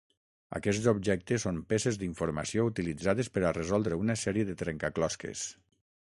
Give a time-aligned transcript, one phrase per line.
[0.59, 5.47] Aquests objectes són peces d'informació utilitzades per a resoldre una sèrie de trencaclosques.